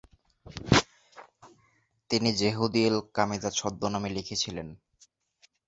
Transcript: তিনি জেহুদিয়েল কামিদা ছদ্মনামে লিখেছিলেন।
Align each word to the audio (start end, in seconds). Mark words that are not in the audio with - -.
তিনি 2.09 2.29
জেহুদিয়েল 2.33 2.95
কামিদা 3.15 3.49
ছদ্মনামে 3.59 4.09
লিখেছিলেন। 4.09 4.67